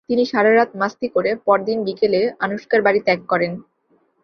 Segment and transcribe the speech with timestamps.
[0.09, 3.51] তিনি সারা রাত মাস্তি করে পরদিন বিকেলে আনুশকার বাড়ি ত্যাগ করেন।